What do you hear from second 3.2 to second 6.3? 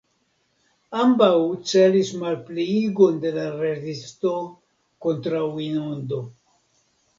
de la rezisto kontraŭinundo.